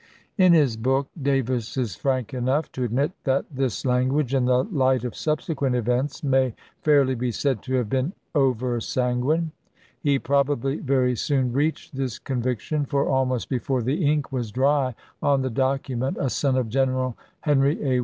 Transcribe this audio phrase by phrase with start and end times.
[0.35, 5.03] In his book, Davis is frank enough to admit that this language, in the light
[5.03, 9.51] of subsequent events, may fairly be said to have been oversanguine.
[9.99, 15.43] He probably very soon reached this conviction, for almost before the ink was dry on
[15.43, 17.99] the document a son of General Henry A.